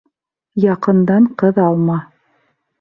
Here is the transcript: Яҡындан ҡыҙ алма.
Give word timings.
Яҡындан 0.63 1.29
ҡыҙ 1.43 1.63
алма. 1.69 2.01